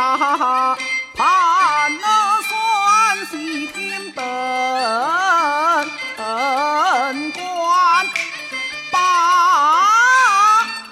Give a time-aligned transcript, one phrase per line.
[0.00, 0.78] 哈哈哈
[1.14, 1.92] 盘
[2.48, 4.24] 算西天本
[7.32, 8.06] 官
[8.90, 8.98] 把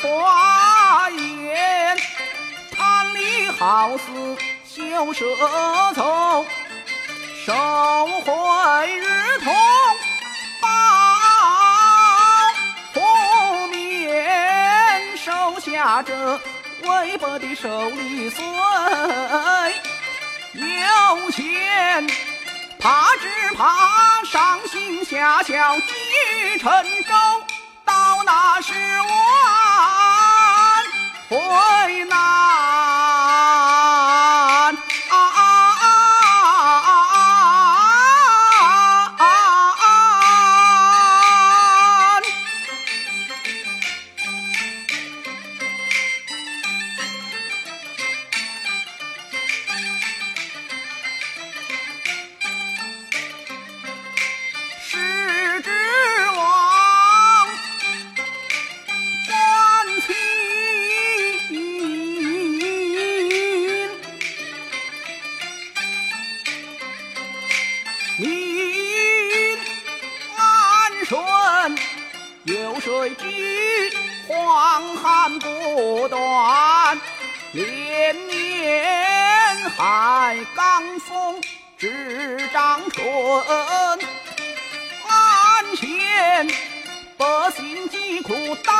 [0.00, 1.98] 花言
[2.70, 4.04] 贪语好似
[4.64, 5.24] 修舌
[5.96, 6.46] 头
[7.44, 7.52] 收
[8.20, 9.52] 回日同
[10.60, 10.68] 保
[12.94, 13.00] 不
[13.66, 16.38] 免手下遮
[16.82, 18.44] 微薄的手里碎，
[20.54, 22.06] 有钱
[22.78, 26.70] 怕只怕上行下效几成
[27.04, 27.14] 舟，
[68.18, 69.58] 民
[70.36, 71.78] 安顺，
[72.44, 73.90] 有水居，
[74.28, 77.00] 荒旱不断，
[77.52, 81.40] 连年海刚风，
[81.78, 83.02] 直长春。
[85.08, 86.46] 安县
[87.16, 88.74] 百姓疾苦担，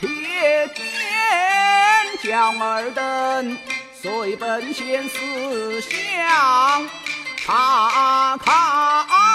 [0.00, 0.84] 铁肩
[2.22, 3.58] 将尔等
[4.00, 6.88] 随本县思乡
[7.46, 9.25] 卡卡。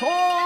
[0.00, 0.39] Four.